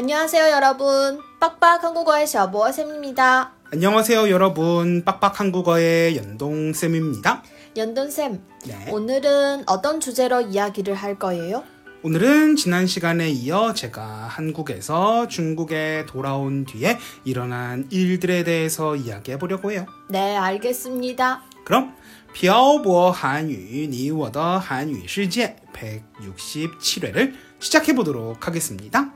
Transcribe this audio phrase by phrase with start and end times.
[0.00, 1.20] 안녕하세요, 여러분.
[1.40, 3.52] 빡빡 한국어의 셔보쌤입니다.
[3.72, 5.04] 안녕하세요, 여러분.
[5.04, 7.42] 빡빡 한국어의 연동쌤입니다.
[7.76, 8.90] 연돈쌤, 네.
[8.90, 11.64] 오늘은 어떤 주제로 이야기를 할 거예요?
[12.02, 19.86] 오늘은 지난 시간에 이어 제가 한국에서 중국에 돌아온 뒤에 일어난 일들에 대해서 이야기해 보려고 해요.
[20.08, 21.42] 네, 알겠습니다.
[21.64, 21.94] 그럼
[22.32, 29.10] 漂泊韩语你我的韩语世界 167회를 시작해 보도록 하겠습니다.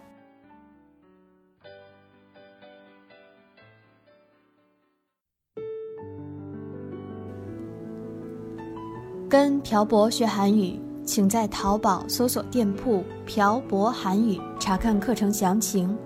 [9.34, 15.96] 跟朴博学韩语，请在淘宝搜索店铺“朴博韩语”查看课程详情。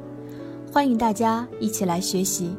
[0.72, 2.56] 欢迎大家一起来学习。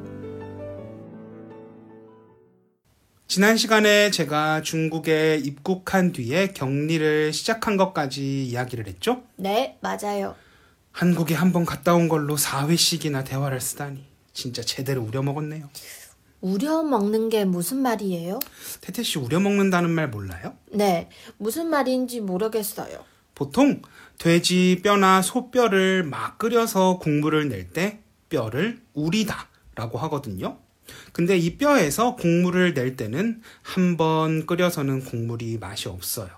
[3.28, 9.24] 지난 시간에 제가 중국에 입국한 뒤에 격리를 시작한 것까지 이야기를 했죠?
[9.36, 10.36] 네, 맞아요.
[10.92, 15.70] 한국에 한 번 갔다 온 걸로 4회씩이나 대화를 쓰다니 진짜 제대로 우려먹었네요.
[16.41, 18.39] 우려 먹는 게 무슨 말이에요?
[18.81, 20.55] 태태 씨 우려 먹는다는 말 몰라요?
[20.73, 23.05] 네, 무슨 말인지 모르겠어요.
[23.35, 23.83] 보통
[24.19, 30.59] 돼지 뼈나 소 뼈를 막 끓여서 국물을 낼 때 뼈를 우리다 라고 하거든요.
[31.13, 36.29] 근데 이 뼈에서 국물을 낼 때는 한 번 끓여서는 국물이 맛이 없어요.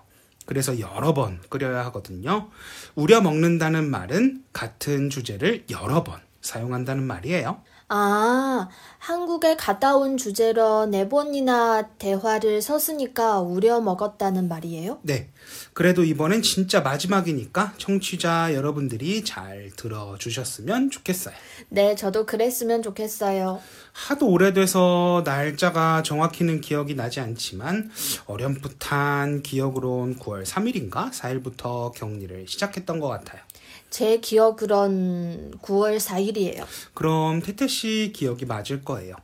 [0.45, 2.49] 그래서 여러 번 끓여야 하거든요.
[2.95, 7.61] 우려 먹는다는 말은 같은 주제를 여러 번 사용한다는 말이에요.
[7.95, 14.97] 아, 한국에 갔다 온 주제로 네 번이나 대화를 썼으니까 우려 먹었다는 말이에요?
[15.03, 15.29] 네.
[15.73, 21.33] 그래도 이번엔 진짜 마지막이니까 청취자 여러분들이 잘 들어주셨으면 좋겠어요.
[21.69, 23.59] 네, 저도 그랬으면 좋겠어요.
[23.91, 27.91] 하도 오래돼서 날짜가 정확히는 기억이 나지 않지만
[28.25, 33.41] 어렴풋한 기억으론 9월 3일인가 4일부터 격리를 시작했던 것 같아요.
[33.89, 36.65] 제 기억으론 9월 4일이에요.
[36.93, 39.15] 그럼 태태 씨 기억이 맞을 거예요.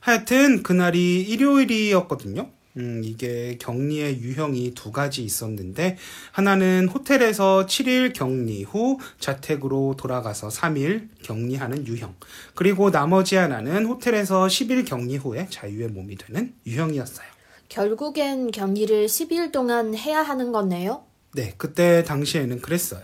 [0.00, 2.50] 하여튼 그날이 일요일이었거든요.
[2.76, 5.96] 음, 이게 격리의 유형이 두 가지 있었는데,
[6.32, 12.14] 하나는 호텔에서 7일 격리 후 자택으로 돌아가서 3일 격리하는 유형.
[12.54, 17.26] 그리고 나머지 하나는 호텔에서 10일 격리 후에 자유의 몸이 되는 유형이었어요.
[17.68, 21.04] 결국엔 격리를 10일 동안 해야 하는 거네요?
[21.34, 23.02] 네, 그때 당시에는 그랬어요.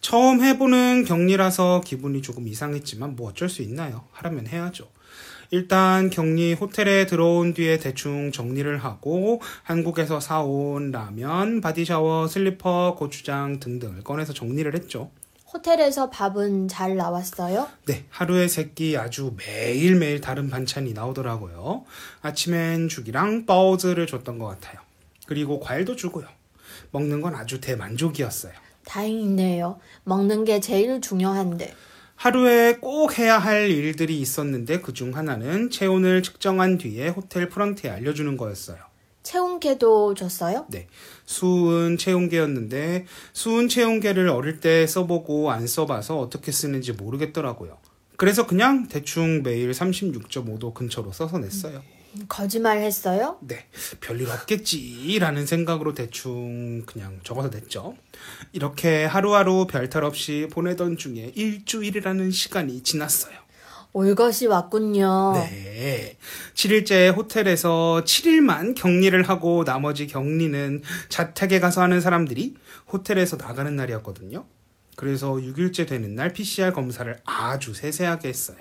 [0.00, 4.04] 처음 해보는 격리라서 기분이 조금 이상했지만 뭐 어쩔 수 있나요?
[4.12, 4.88] 하라면 해야죠.
[5.50, 13.60] 일단 격리 호텔에 들어온 뒤에 대충 정리를 하고 한국에서 사온 라면, body shower, 슬리퍼, 고추장
[13.60, 15.10] 등등을 꺼내서 정리를 했죠.
[15.52, 17.68] 호텔에서 밥은 잘 나왔어요?
[17.86, 21.84] 네, 하루에 세 끼 아주 매일매일 다른 반찬이 나오더라고요.
[22.20, 24.80] 아침엔 죽이랑 뻐즈를 줬던 것 같아요.
[25.26, 26.26] 그리고 과일도 주고요.
[26.90, 28.52] 먹는 건 아주 대만족이었어요.
[28.84, 29.78] 다행이네요.
[30.04, 31.74] 먹는 게 제일 중요한데.
[32.16, 38.36] 하루에 꼭 해야 할 일들이 있었는데 그 중 하나는 체온을 측정한 뒤에 호텔 프런트에 알려주는
[38.36, 38.78] 거였어요.
[39.22, 40.66] 체온계도 줬어요?
[40.70, 40.86] 네.
[41.26, 47.76] 수은 체온계였는데 수은 체온계를 어릴 때 써보고 안 써봐서 어떻게 쓰는지 모르겠더라고요.
[48.16, 51.82] 그래서 그냥 대충 매일 36.5도 근처로 써서 냈어요.
[52.28, 53.38] 거짓말 했어요?
[53.40, 53.66] 네,
[54.00, 57.96] 별일 없겠지라는 생각으로 대충 그냥 적어서 냈죠.
[58.52, 63.46] 이렇게 하루하루 별탈 없이 보내던 중에 일주일이라는 시간이 지났어요.
[63.92, 65.32] 올 것이 왔군요.
[65.34, 66.18] 네.
[66.54, 72.56] 7일째 호텔에서 7일만 격리를 하고 나머지 격리는 자택에 가서 하는 사람들이
[72.92, 74.44] 호텔에서 나가는 날이었거든요.
[74.96, 78.58] 그래서 6일째 되는 날 PCR 검사를 아주 세세하게 했어요.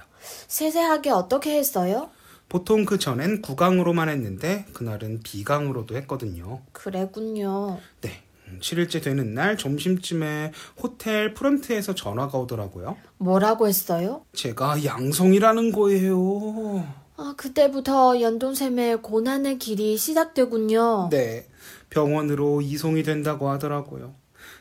[0.48, 2.10] 세세하게 어떻게 했어요?
[2.50, 6.62] 보통 그 전엔 구강으로만 했는데 그날은 비강으로도 했거든요.
[6.72, 7.80] 그랬군요.
[8.02, 8.22] 네.
[8.60, 10.52] 7일째 되는 날 점심쯤에
[10.82, 12.96] 호텔 프런트에서 전화가 오더라고요.
[13.18, 14.24] 뭐라고 했어요?
[14.34, 16.88] 제가 양성이라는 거예요.
[17.18, 21.10] 아, 그때부터 연돈샘의 고난의 길이 시작되군요.
[21.10, 21.48] 네.
[21.90, 24.14] 병원으로 이송이 된다고 하더라고요.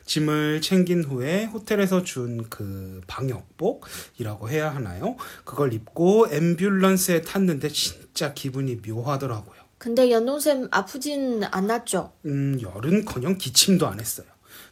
[0.04, 5.16] 짐을 챙긴 후에 호텔에서 준 그 방역복이라고 해야 하나요?
[5.44, 9.54] 그걸 입고 앰뷸런스에 탔는데 진짜 기분이 묘하더라고요.
[9.78, 12.12] 근데 연돈샘 아프진 않았죠?
[12.26, 14.26] 음, 열은커녕 기침도 안 했어요.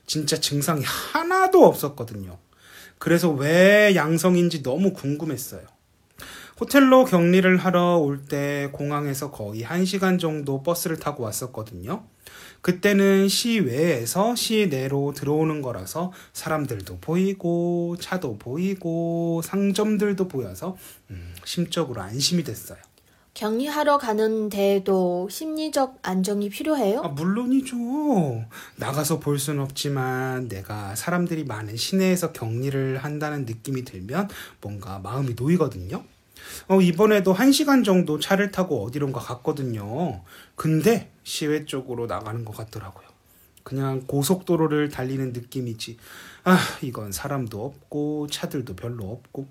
[0.06, 2.38] 진짜 증상이 하나도 없었거든요.
[2.98, 5.62] 그래서 왜 양성인지 너무 궁금했어요.
[6.60, 12.04] 호텔로 격리를 하러 올 때 공항에서 거의 1시간 정도 버스를 타고 왔었거든요.
[12.62, 20.76] 그때는 시외에서 시내로 들어오는 거라서 사람들도 보이고 차도 보이고 상점들도 보여서
[21.10, 22.78] 음, 심적으로 안심이 됐어요.
[23.34, 27.00] 격리하러 가는 데에도 심리적 안정이 필요해요?
[27.00, 27.76] 아, 물론이죠.
[28.76, 34.28] 나가서 볼 순 없지만 내가 사람들이 많은 시내에서 격리를 한다는 느낌이 들면
[34.60, 36.04] 뭔가 마음이 놓이거든요.
[36.68, 40.22] 어, 이번에도 한 시간 정도 차를 타고 어디론가 갔거든요.
[40.56, 43.06] 근데 시외 쪽으로 나가는 것 같더라고요.
[43.62, 45.96] 그냥 고속도로를 달리는 느낌이지.
[46.44, 49.46] 아, 이건 사람도 없고 차들도 별로 없고.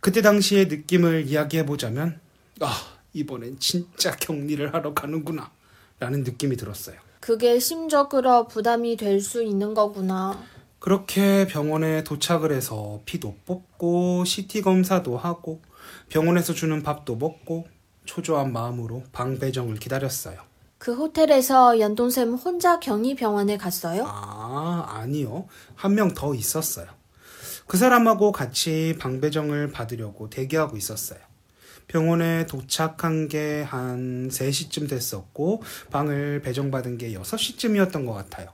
[0.00, 2.20] 그때 당시의 느낌을 이야기해 보자면
[2.60, 2.74] 아,
[3.12, 5.50] 이번엔 진짜 격리를 하러 가는구나.
[5.98, 6.96] 라는 느낌이 들었어요.
[7.20, 10.42] 그게 심적으로 부담이 될 수 있는 거구나.
[10.78, 15.60] 그렇게 병원에 도착을 해서 피도 뽑고 CT 검사도 하고
[16.10, 17.66] 병원에서 주는 밥도 먹고
[18.04, 20.38] 초조한 마음으로 방 배정을 기다렸어요.
[20.78, 24.04] 그 호텔에서 연돈샘 혼자 격리병원에 갔어요?
[24.08, 25.46] 아, 아니요.
[25.76, 26.86] 한 명 더 있었어요.
[27.66, 31.20] 그 사람하고 같이 방 배정을 받으려고 대기하고 있었어요.
[31.86, 38.48] 병원에 도착한 게 한 3시쯤 됐었고, 방을 배정받은 게 6시쯤이었던 것 같아요.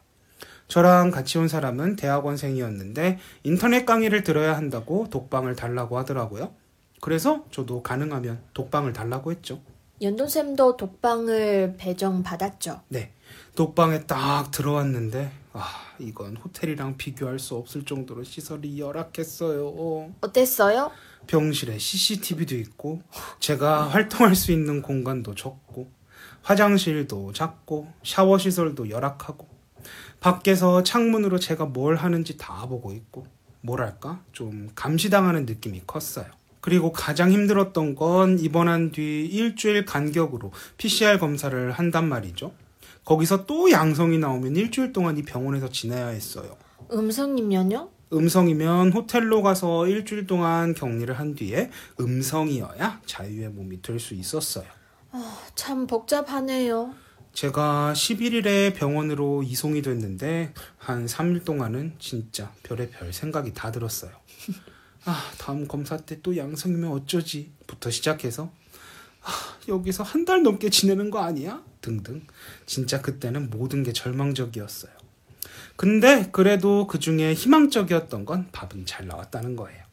[0.69, 6.53] 저랑 같이 온 사람은 대학원생이었는데, 인터넷 강의를 들어야 한다고 독방을 달라고 하더라고요.
[7.01, 9.61] 그래서 저도 가능하면 독방을 달라고 했죠.
[10.01, 12.83] 연돈샘도 독방을 배정받았죠.
[12.89, 13.13] 네.
[13.55, 15.65] 독방에 딱 들어왔는데, 아,
[15.99, 20.13] 이건 호텔이랑 비교할 수 없을 정도로 시설이 열악했어요.
[20.21, 20.91] 어땠어요?
[21.27, 23.01] 병실에 CCTV도 있고,
[23.41, 25.91] 제가 활동할 수 있는 공간도 적고,
[26.43, 29.49] 화장실도 작고, 샤워 시설도 열악하고,
[30.21, 33.27] 밖에서 창문으로 제가 뭘 하는지 다 보고 있고,
[33.63, 36.27] 뭐랄까, 좀 감시당하는 느낌이 컸어요.
[36.67, 42.53] 그리고 가장 힘들었던 건 입원한 뒤 일주일 간격으로 PCR 검사를 한단 말이죠.
[43.05, 46.57] 거기서 또 양성이 나오면 일주일 동안 이 병원에서 지내야 했어요.
[46.93, 47.89] 음성이면요?
[48.13, 51.71] 음성이면 호텔로 가서 일주일 동안 격리를 한 뒤에
[52.01, 54.67] 음성이어야 자유의 몸이 될 수 있었어요.
[55.55, 56.93] 참 복잡하네요.
[57.33, 64.11] 제가 11일에 병원으로 이송이 됐는데 한 3일 동안은 진짜 별의 별 생각이 다 들었어요.
[65.07, 67.53] 아, 다음 검사 때 또 양성이면 어쩌지?
[67.67, 68.51] 부터 시작해서
[69.23, 69.31] 아,
[69.69, 71.63] 여기서 한 달 넘게 지내는 거 아니야?
[71.81, 72.27] 등등.
[72.67, 74.93] 진짜 그때는 모든 게 절망적이었어요.
[75.77, 79.85] 근데 그래도 그 중에 희망적이었던 건 밥은 잘 나왔다는 거예요.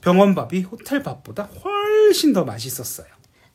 [0.00, 3.06] 병원 밥이 호텔 밥보다 훨씬 더 맛있었어요.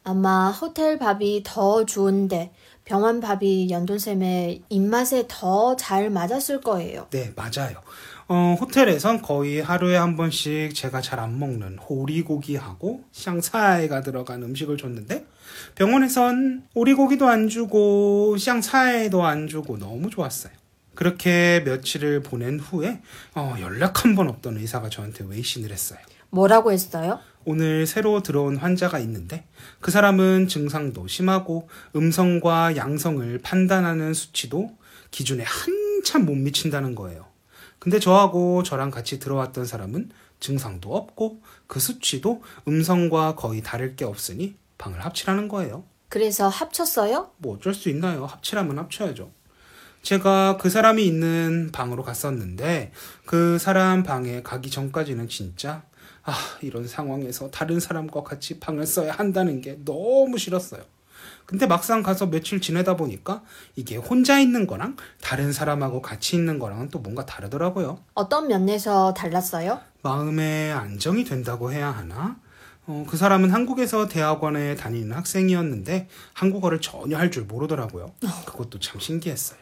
[0.03, 2.53] 아마 호텔 밥이 더 좋은데
[2.85, 7.07] 병원 밥이 연돈샘의 입맛에 더 잘 맞았을 거예요.
[7.11, 7.81] 네, 맞아요.
[8.29, 15.25] 어, 호텔에선 거의 하루에 한 번씩 제가 잘 안 먹는 오리고기하고 샹차이가 들어간 음식을 줬는데
[15.75, 20.53] 병원에선 오리고기도 안 주고 샹차이도 안 주고 너무 좋았어요.
[20.93, 23.01] 그렇게 며칠을 보낸 후에
[23.35, 25.99] 어, 연락 한 번 없던 의사가 저한테 외신을 했어요.
[26.29, 27.19] 뭐라고 했어요?
[27.45, 29.45] 오늘 새로 들어온 환자가 있는데
[29.79, 34.71] 그 사람은 증상도 심하고 음성과 양성을 판단하는 수치도
[35.11, 37.25] 기준에 한참 못 미친다는 거예요.
[37.79, 40.09] 근데 저하고 저랑 같이 들어왔던 사람은
[40.39, 45.83] 증상도 없고 그 수치도 음성과 거의 다를 게 없으니 방을 합치라는 거예요.
[46.09, 47.31] 그래서 합쳤어요?
[47.37, 48.25] 뭐 어쩔 수 있나요?
[48.25, 49.31] 합치라면 합쳐야죠.
[50.03, 52.91] 제가 그 사람이 있는 방으로 갔었는데
[53.25, 55.83] 그 사람 방에 가기 전까지는 진짜
[56.23, 60.81] 아, 이런 상황에서 다른 사람과 같이 방을 써야 한다는 게 너무 싫었어요.
[61.47, 63.41] 근데 막상 가서 며칠 지내다 보니까
[63.77, 68.03] 이게 혼자 있는 거랑 다른 사람하고 같이 있는 거랑은 또 뭔가 다르더라고요.
[68.15, 69.79] 어떤 면에서 달랐어요?
[70.03, 72.37] 마음에 안정이 된다고 해야 하나?
[72.85, 78.11] 어, 그 사람은 한국에서 대학원에 다니는 학생이었는데 한국어를 전혀 할 줄 모르더라고요.
[78.45, 79.59] 그것도 참 신기했어요.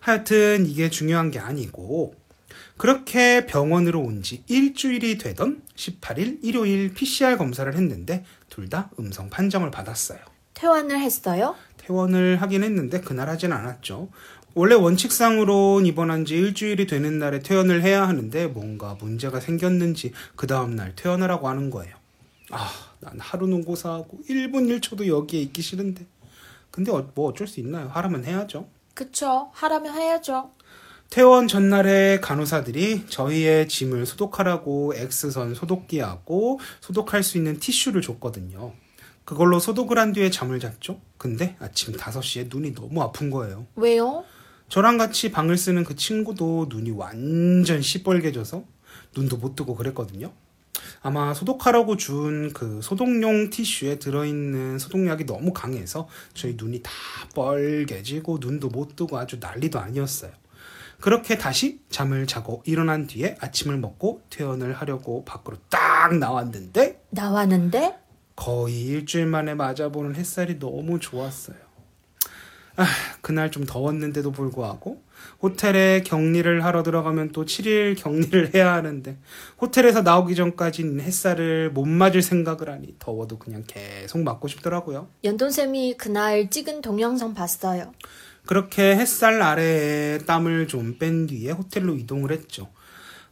[0.00, 2.14] 하여튼 이게 중요한 게 아니고
[2.78, 9.70] 그렇게 병원으로 온 지 일주일이 되던 18일 일요일 PCR 검사를 했는데 둘 다 음성 판정을
[9.70, 10.18] 받았어요.
[10.62, 11.56] 퇴원을 했어요?
[11.76, 14.08] 퇴원을 하긴 했는데 그날 하진 않았죠.
[14.54, 20.94] 원래 원칙상으로는 입원한 지 일주일이 되는 날에 퇴원을 해야 하는데 뭔가 문제가 생겼는지 그 다음날
[20.94, 21.96] 퇴원을 하고 하는 거예요.
[22.52, 26.06] 아, 난 하루 농고사하고 1분 1초도 여기에 있기 싫은데.
[26.70, 27.88] 근데 어, 뭐 어쩔 수 있나요?
[27.88, 28.68] 하라면 해야죠.
[28.94, 29.50] 그쵸.
[29.54, 30.52] 하라면 해야죠.
[31.10, 38.74] 퇴원 전날에 간호사들이 저희의 짐을 소독하라고 X선 소독기하고 소독할 수 있는 티슈를 줬거든요.
[39.24, 41.00] 그걸로 소독을 한 뒤에 잠을 잤죠.
[41.16, 43.66] 근데 아침 5시에 눈이 너무 아픈 거예요.
[43.76, 44.24] 왜요?
[44.68, 48.64] 저랑 같이 방을 쓰는 그 친구도 눈이 완전 시뻘개져서
[49.16, 50.32] 눈도 못 뜨고 그랬거든요.
[51.02, 56.90] 아마 소독하라고 준 그 소독용 티슈에 들어있는 소독약이 너무 강해서 저희 눈이 다
[57.34, 60.32] 뻘개지고 눈도 못 뜨고 아주 난리도 아니었어요.
[61.00, 67.98] 그렇게 다시 잠을 자고 일어난 뒤에 아침을 먹고 퇴원을 하려고 밖으로 딱 나왔는데 나왔는데?
[68.36, 71.56] 거의 일주일 만에 맞아보는 햇살이 너무 좋았어요.
[72.76, 72.86] 아,
[73.20, 75.02] 그날 좀 더웠는데도 불구하고
[75.42, 79.18] 호텔에 격리를 하러 들어가면 또 7일 격리를 해야 하는데
[79.60, 85.08] 호텔에서 나오기 전까지는 햇살을 못 맞을 생각을 하니 더워도 그냥 계속 맞고 싶더라고요.
[85.22, 87.92] 연돈쌤이 그날 찍은 동영상 봤어요.
[88.46, 92.68] 그렇게 햇살 아래에 땀을 좀 뺀 뒤에 호텔로 이동을 했죠.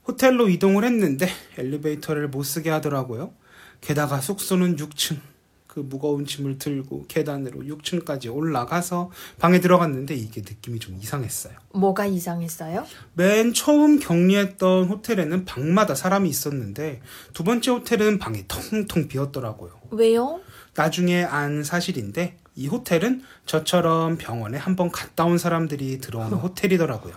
[0.07, 1.27] 호텔로 이동을 했는데
[1.57, 3.33] 엘리베이터를 못 쓰게 하더라고요.
[3.81, 5.19] 게다가 숙소는 6층.
[5.67, 11.55] 그 무거운 짐을 들고 계단으로 6층까지 올라가서 방에 들어갔는데 이게 느낌이 좀 이상했어요.
[11.75, 12.85] 뭐가 이상했어요?
[13.15, 17.01] 맨 처음 격리했던 호텔에는 방마다 사람이 있었는데
[17.35, 19.71] 두 번째 호텔은 방이 텅텅 비었더라고요.
[19.93, 20.41] 왜요?
[20.75, 27.15] 나중에 안 사실인데 이 호텔은 저처럼 병원에 한 번 갔다 온 사람들이 들어오는 호텔이더라고요.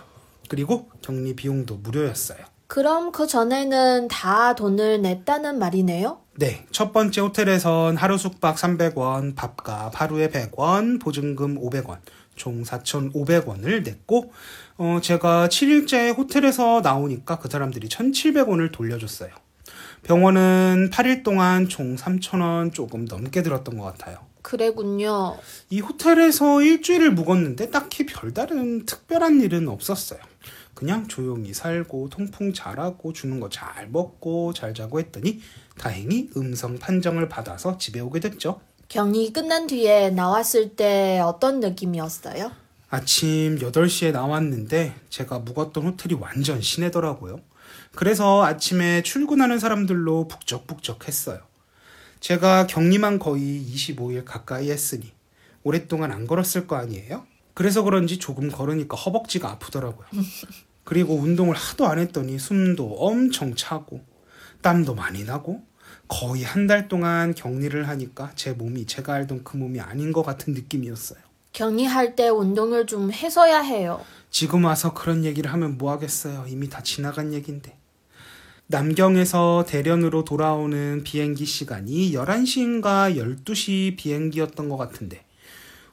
[0.48, 2.38] 그리고 격리 비용도 무료였어요.
[2.66, 6.18] 그럼 그 전에는 다 돈을 냈다는 말이네요?
[6.36, 11.98] 네, 첫 번째 호텔에선 하루 숙박 300원, 밥값 하루에 100원, 보증금 500원,
[12.34, 14.32] 총 4,500원을 냈고,
[14.76, 19.30] 어, 제가 7일째 호텔에서 나오니까 그 사람들이 1,700원을 돌려줬어요.
[20.02, 24.18] 병원은 8일 동안 총 3,000원 조금 넘게 들었던 것 같아요.
[24.42, 25.38] 그래군요.
[25.70, 30.20] 이 호텔에서 일주일을 묵었는데 딱히 별다른 특별한 일은 없었어요.
[30.74, 35.40] 그냥 조용히 살고 통풍 잘하고 주는 거 잘 먹고 잘 자고 했더니
[35.78, 38.60] 다행히 음성 판정을 받아서 집에 오게 됐죠.
[38.88, 42.50] 격리 끝난 뒤에 나왔을 때 어떤 느낌이었어요?
[42.90, 47.40] 아침 8시에 나왔는데 제가 묵었던 호텔이 완전 시내더라고요.
[47.94, 51.38] 그래서 아침에 출근하는 사람들로 북적북적 했어요.
[52.20, 55.12] 제가 격리만 거의 25일 가까이 했으니
[55.62, 57.26] 오랫동안 안 걸었을 거 아니에요?
[57.54, 60.06] 그래서 그런지 조금 걸으니까 허벅지가 아프더라고요.
[60.84, 64.04] 그리고 운동을 하도 안 했더니 숨도 엄청 차고
[64.60, 65.62] 땀도 많이 나고
[66.08, 70.52] 거의 한 달 동안 격리를 하니까 제 몸이 제가 알던 그 몸이 아닌 것 같은
[70.54, 71.18] 느낌이었어요.
[71.52, 74.04] 격리할 때 운동을 좀 해서야 해요.
[74.30, 76.46] 지금 와서 그런 얘기를 하면 뭐 하겠어요.
[76.48, 77.76] 이미 다 지나간 얘긴데.
[78.66, 85.24] 남경에서 대련으로 돌아오는 비행기 시간이 11시인가 12시 비행기였던 것 같은데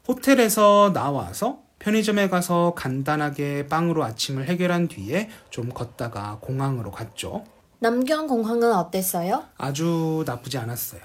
[0.07, 7.43] 호텔에서 나와서 편의점에 가서 간단하게 빵으로 아침을 해결한 뒤에 좀 걷다가 공항으로 갔죠.
[7.79, 9.45] 남경 공항은 어땠어요?
[9.57, 11.01] 아주 나쁘지 않았어요.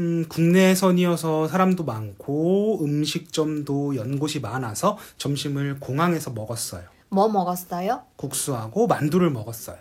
[0.00, 6.84] 음, 국내선이어서 사람도 많고 음식점도 연곳이 많아서 점심을 공항에서 먹었어요.
[7.10, 8.02] 뭐 먹었어요?
[8.16, 9.76] 국수하고 만두를 먹었어요.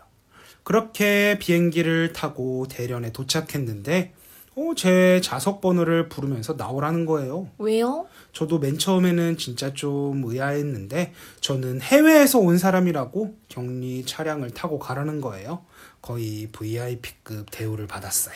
[0.63, 4.13] 그렇게 비행기를 타고 대련에 도착했는데
[4.57, 7.47] 어, 제 좌석 번호를 부르면서 나오라는 거예요.
[7.59, 8.07] 왜요?
[8.33, 15.63] 저도 맨 처음에는 진짜 좀 의아했는데 저는 해외에서 온 사람이라고 격리 차량을 타고 가라는 거예요.
[16.01, 18.35] 거의 VIP급 대우를 받았어요.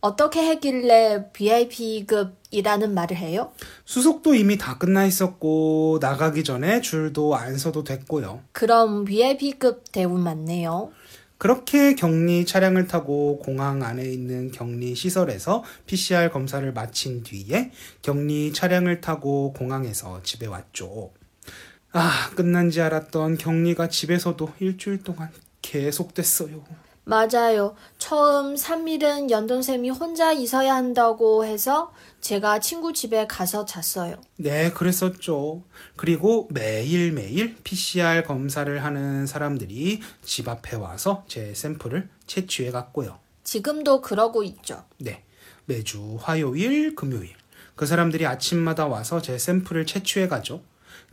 [0.00, 3.52] 어떻게 했길래 VIP급이라는 말을 해요?
[3.84, 8.40] 수속도 이미 다 끝나 있었고 나가기 전에 줄도 안 서도 됐고요.
[8.50, 10.90] 그럼 VIP급 대우 맞네요.
[11.40, 17.70] 그렇게 격리 차량을 타고 공항 안에 있는 격리 시설에서 PCR 검사를 마친 뒤에
[18.02, 21.14] 격리 차량을 타고 공항에서 집에 왔죠.
[21.92, 25.30] 아, 끝난 지 알았던 격리가 집에서도 일주일 동안
[25.62, 26.62] 계속됐어요.
[27.10, 27.74] 맞아요.
[27.98, 34.20] 처음 3일은 연돈쌤이 혼자 있어야 한다고 해서 제가 친구 집에 가서 잤어요.
[34.36, 35.64] 네, 그랬었죠.
[35.96, 43.18] 그리고 매일매일 PCR 검사를 하는 사람들이 집 앞에 와서 제 샘플을 채취해 갔고요.
[43.42, 44.84] 지금도 그러고 있죠.
[44.98, 45.24] 네.
[45.64, 47.34] 매주 화요일, 금요일.
[47.74, 50.62] 그 사람들이 아침마다 와서 제 샘플을 채취해 가죠.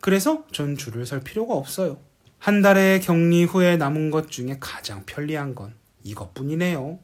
[0.02, 1.98] 그래서 전 줄을 설 필요가 없어요.
[2.38, 5.74] 한 달의 격리 후에 남은 것 중에 가장 편리한 건
[6.04, 7.00] 이것뿐이네요.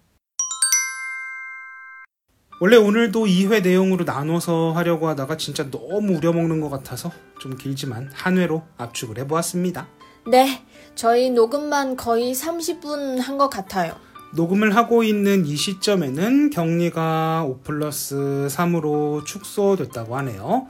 [2.59, 8.37] 원래 오늘도 2회 내용으로 나눠서 하려고 하다가 진짜 너무 우려먹는 것 같아서 좀 길지만 한
[8.37, 9.87] 회로 압축을 해보았습니다.
[10.27, 10.63] 네,
[10.95, 13.95] 저희 녹음만 거의 30분 한 것 같아요.
[14.35, 20.67] 녹음을 하고 있는 이 시점에는 격리가 5 플러스 3으로 축소됐다고 하네요.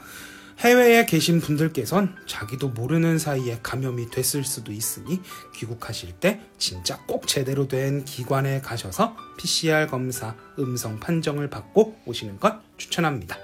[0.60, 5.19] 해외에 계신 분들께선 자기도 모르는 사이에 감염이 됐을 수도 있으니
[5.55, 12.60] 귀국하실 때 진짜 꼭 제대로 된 기관에 가셔서 PCR 검사 음성 판정을 받고 오시는 걸
[12.77, 13.38] 추천합니다.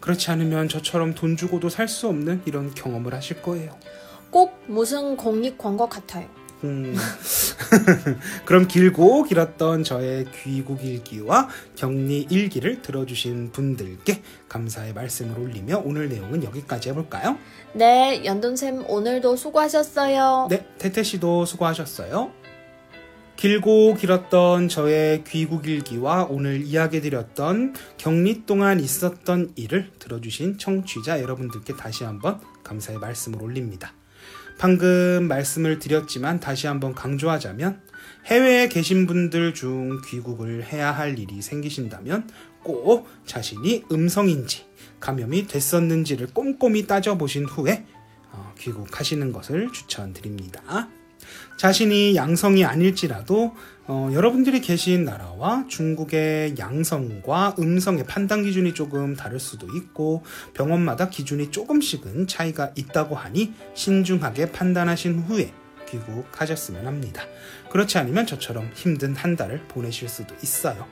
[0.00, 3.78] 그렇지 않으면 저처럼 돈 주고도 살 수 없는 이런 경험을 하실 거예요.
[4.30, 6.28] 꼭 무슨 공익 광고 같아요.
[6.64, 6.96] 음.
[8.46, 16.42] 그럼 길고 길었던 저의 귀국 일기와 격리 일기를 들어주신 분들께 감사의 말씀을 올리며 오늘 내용은
[16.42, 17.38] 여기까지 해볼까요?
[17.74, 20.48] 네, 연돈쌤 오늘도 수고하셨어요.
[20.50, 22.32] 네, 태태 씨도 수고하셨어요.
[23.36, 31.74] 길고 길었던 저의 귀국 일기와 오늘 이야기 드렸던 격리 동안 있었던 일을 들어주신 청취자 여러분들께
[31.76, 33.92] 다시 한번 감사의 말씀을 올립니다.
[34.64, 37.82] 방금 말씀을 드렸지만 다시 한번 강조하자면
[38.24, 42.30] 해외에 계신 분들 중 귀국을 해야 할 일이 생기신다면
[42.62, 44.64] 꼭 자신이 음성인지
[45.00, 47.84] 감염이 됐었는지를 꼼꼼히 따져보신 후에
[48.32, 50.88] 어, 귀국하시는 것을 추천드립니다.
[51.58, 53.54] 자신이 양성이 아닐지라도
[53.86, 60.24] 어, 여러분들이 계신 나라와 중국의 양성과 음성의 판단 기준이 조금 다를 수도 있고
[60.54, 65.52] 병원마다 기준이 조금씩은 차이가 있다고 하니 신중하게 판단하신 후에
[65.90, 67.24] 귀국하셨으면 합니다.
[67.70, 70.86] 그렇지 않으면 저처럼 힘든 한 달을 보내실 수도 있어요.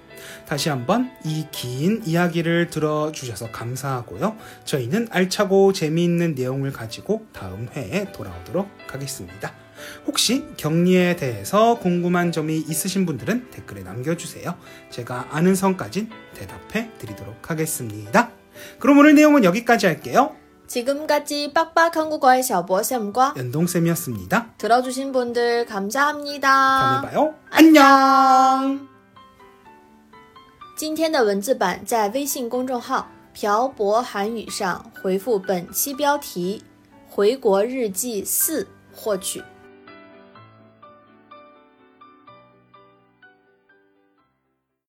[0.47, 4.37] 다시 한번 이 긴 이야기를 들어주셔서 감사하고요.
[4.65, 9.62] 저희는 알차고 재미있는 내용을 가지고 다음 회에 돌아오도록 하겠습니다.
[10.06, 14.56] 혹시 격리에 대해서 궁금한 점이 있으신 분들은 댓글에 남겨주세요.
[14.90, 18.32] 제가 아는 선까진 대답해 드리도록 하겠습니다.
[18.80, 20.36] 그럼 오늘 내용은 여기까지 할게요.
[20.68, 24.56] 지금까지 빡빡 한국어의 小博쌤과 연동쌤이었습니다.
[24.58, 26.50] 들어주신 분들 감사합니다.
[26.50, 27.36] 다음에 봐요.
[27.50, 28.88] 안녕!
[30.78, 36.62] 今天的文字版在微信公众号“漂泊韩语”上回复本期标题“
[37.10, 39.42] 回国日记四”获取。